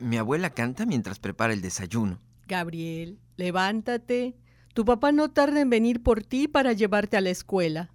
Mi 0.00 0.18
abuela 0.18 0.50
canta 0.50 0.86
mientras 0.86 1.18
prepara 1.18 1.52
el 1.52 1.60
desayuno. 1.60 2.20
Gabriel, 2.46 3.18
levántate. 3.36 4.36
Tu 4.74 4.84
papá 4.84 5.10
no 5.12 5.30
tarda 5.30 5.60
en 5.60 5.70
venir 5.70 6.02
por 6.02 6.22
ti 6.22 6.48
para 6.48 6.72
llevarte 6.72 7.16
a 7.16 7.20
la 7.20 7.30
escuela. 7.30 7.90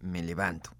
Me 0.00 0.22
levanto. 0.22 0.70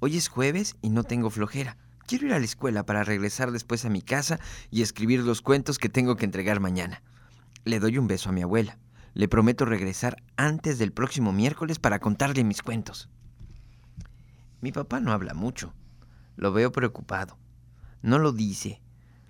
Hoy 0.00 0.16
es 0.16 0.28
jueves 0.28 0.76
y 0.82 0.90
no 0.90 1.04
tengo 1.04 1.30
flojera. 1.30 1.76
Quiero 2.06 2.26
ir 2.26 2.32
a 2.32 2.38
la 2.38 2.44
escuela 2.44 2.86
para 2.86 3.02
regresar 3.02 3.50
después 3.50 3.84
a 3.84 3.90
mi 3.90 4.02
casa 4.02 4.38
y 4.70 4.82
escribir 4.82 5.20
los 5.20 5.42
cuentos 5.42 5.78
que 5.78 5.88
tengo 5.88 6.16
que 6.16 6.24
entregar 6.24 6.60
mañana. 6.60 7.02
Le 7.64 7.80
doy 7.80 7.98
un 7.98 8.06
beso 8.06 8.28
a 8.28 8.32
mi 8.32 8.42
abuela. 8.42 8.78
Le 9.14 9.26
prometo 9.26 9.64
regresar 9.64 10.22
antes 10.36 10.78
del 10.78 10.92
próximo 10.92 11.32
miércoles 11.32 11.78
para 11.78 11.98
contarle 11.98 12.44
mis 12.44 12.62
cuentos. 12.62 13.08
Mi 14.60 14.70
papá 14.70 15.00
no 15.00 15.12
habla 15.12 15.34
mucho. 15.34 15.74
Lo 16.36 16.52
veo 16.52 16.70
preocupado. 16.70 17.36
No 18.00 18.18
lo 18.18 18.32
dice, 18.32 18.80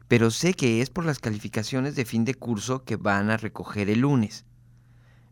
pero 0.08 0.30
sé 0.30 0.54
que 0.54 0.80
es 0.80 0.90
por 0.90 1.04
las 1.04 1.18
calificaciones 1.18 1.94
de 1.94 2.06
fin 2.06 2.24
de 2.24 2.34
curso 2.34 2.84
que 2.84 2.96
van 2.96 3.30
a 3.30 3.36
recoger 3.36 3.90
el 3.90 4.00
lunes. 4.00 4.46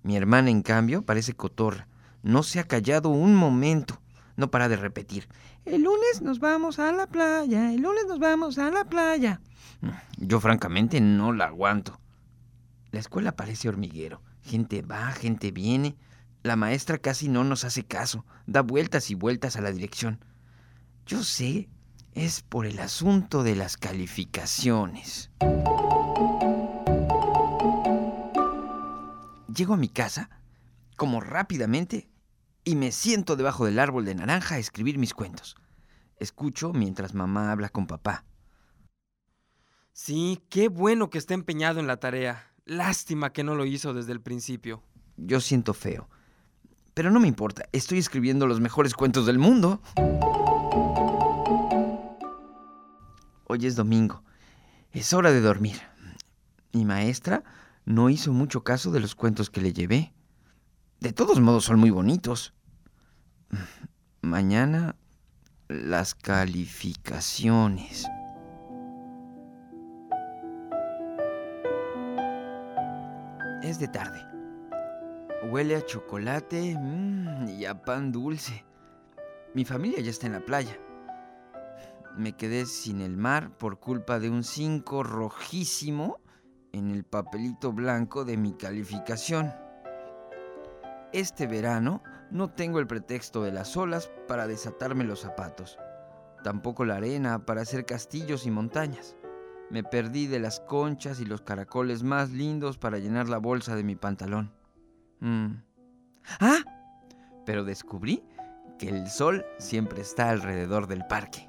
Mi 0.03 0.17
hermana, 0.17 0.51
en 0.51 0.63
cambio, 0.63 1.03
parece 1.03 1.35
cotorra. 1.35 1.89
No 2.23 2.43
se 2.43 2.61
ha 2.61 2.65
callado 2.65 3.09
un 3.09 3.35
momento. 3.35 4.01
No 4.37 4.51
para 4.51 4.69
de 4.69 4.77
repetir. 4.77 5.29
El 5.65 5.83
lunes 5.83 6.21
nos 6.21 6.41
vamos 6.41 6.79
a 6.79 6.93
la 6.93 7.07
playa, 7.07 7.73
el 7.73 7.81
lunes 7.81 8.05
nos 8.07 8.19
vamos 8.19 8.59
a 8.59 8.71
la 8.71 8.85
playa. 8.85 9.41
Yo 10.19 10.41
francamente 10.41 11.01
no 11.01 11.33
la 11.33 11.47
aguanto. 11.47 11.99
La 12.93 13.01
escuela 13.01 13.33
parece 13.33 13.69
hormiguero. 13.69 14.23
Gente 14.43 14.83
va, 14.83 15.11
gente 15.13 15.51
viene. 15.51 15.97
La 16.43 16.55
maestra 16.55 16.99
casi 16.99 17.29
no 17.29 17.43
nos 17.43 17.65
hace 17.65 17.85
caso, 17.85 18.25
da 18.47 18.61
vueltas 18.61 19.11
y 19.11 19.15
vueltas 19.15 19.57
a 19.57 19.61
la 19.61 19.73
dirección. 19.73 20.25
Yo 21.07 21.25
sé, 21.25 21.69
es 22.17 22.41
por 22.41 22.65
el 22.65 22.79
asunto 22.79 23.43
de 23.43 23.55
las 23.55 23.77
calificaciones. 23.77 25.31
Llego 29.55 29.75
a 29.75 29.77
mi 29.77 29.91
casa, 29.91 30.31
como 30.97 31.21
rápidamente, 31.21 32.09
y 32.65 32.75
me 32.75 32.91
siento 32.91 33.37
debajo 33.37 33.67
del 33.67 33.79
árbol 33.79 34.07
de 34.07 34.15
naranja 34.15 34.55
a 34.55 34.59
escribir 34.59 34.97
mis 34.97 35.13
cuentos. 35.13 35.57
Escucho 36.19 36.73
mientras 36.73 37.13
mamá 37.13 37.53
habla 37.53 37.69
con 37.69 37.87
papá. 37.87 38.25
Sí, 39.93 40.43
qué 40.49 40.69
bueno 40.69 41.11
que 41.11 41.19
esté 41.19 41.35
empeñado 41.35 41.81
en 41.81 41.87
la 41.87 41.99
tarea. 41.99 42.51
Lástima 42.65 43.35
que 43.35 43.45
no 43.45 43.55
lo 43.55 43.67
hizo 43.67 43.93
desde 43.93 44.13
el 44.13 44.23
principio. 44.23 44.83
Yo 45.19 45.41
siento 45.41 45.75
feo. 45.75 46.09
Pero 46.95 47.11
no 47.11 47.21
me 47.21 47.29
importa, 47.29 47.69
estoy 47.73 47.99
escribiendo 47.99 48.47
los 48.47 48.61
mejores 48.61 48.95
cuentos 48.95 49.27
del 49.27 49.39
mundo. 49.39 49.83
Hoy 53.57 53.65
es 53.65 53.75
domingo. 53.75 54.23
Es 54.93 55.15
hora 55.15 55.33
de 55.33 55.41
dormir. 55.41 55.79
Mi 56.75 56.85
maestra 56.85 57.43
no 57.87 58.11
hizo 58.11 58.35
mucho 58.35 58.63
caso 58.63 58.91
de 58.91 59.01
los 59.01 59.15
cuentos 59.15 59.49
que 59.49 59.63
le 59.63 59.73
llevé. 59.73 60.13
De 61.01 61.15
todos 61.15 61.41
modos 61.41 61.65
son 61.65 61.81
muy 61.81 61.89
bonitos. 61.89 62.53
Mañana 64.21 64.95
las 65.69 66.15
calificaciones. 66.15 68.07
Es 73.63 73.79
de 73.79 73.89
tarde. 73.89 74.21
Huele 75.51 75.77
a 75.77 75.87
chocolate 75.87 76.77
mm, 76.79 77.49
y 77.59 77.65
a 77.65 77.83
pan 77.83 78.13
dulce. 78.13 78.67
Mi 79.55 79.65
familia 79.65 80.01
ya 80.01 80.11
está 80.11 80.27
en 80.27 80.35
la 80.35 80.45
playa. 80.45 80.79
Me 82.17 82.35
quedé 82.35 82.65
sin 82.65 83.03
el 83.03 83.17
mar 83.19 83.59
por 83.59 83.79
culpa 83.79 84.19
de 84.19 84.31
un 84.31 84.43
5 84.43 85.03
rojísimo 85.03 86.19
en 86.73 86.91
el 86.91 87.05
papelito 87.05 87.73
blanco 87.73 88.25
de 88.25 88.39
mi 88.39 88.55
calificación. 88.55 89.53
Este 91.13 91.47
verano 91.47 92.03
no 92.31 92.51
tengo 92.51 92.79
el 92.79 92.87
pretexto 92.87 93.43
de 93.43 93.53
las 93.53 93.77
olas 93.77 94.11
para 94.29 94.47
desatarme 94.47 95.05
los 95.05 95.21
zapatos, 95.21 95.79
tampoco 96.43 96.87
la 96.87 96.97
arena 96.97 97.45
para 97.45 97.61
hacer 97.61 97.85
castillos 97.85 98.47
y 98.47 98.51
montañas. 98.51 99.15
Me 99.71 99.83
perdí 99.83 100.27
de 100.27 100.39
las 100.39 100.61
conchas 100.61 101.21
y 101.21 101.27
los 101.27 101.43
caracoles 101.43 102.03
más 102.03 102.31
lindos 102.31 102.79
para 102.79 102.99
llenar 102.99 103.29
la 103.29 103.39
bolsa 103.39 103.75
de 103.77 103.85
mi 103.85 103.97
pantalón. 103.97 104.53
Mm. 105.21 105.57
¡Ah! 106.41 106.59
Pero 107.45 107.65
descubrí 107.65 108.23
que 108.79 108.89
el 108.89 109.09
sol 109.09 109.45
siempre 109.59 110.01
está 110.01 110.31
alrededor 110.31 110.87
del 110.87 111.07
parque. 111.07 111.49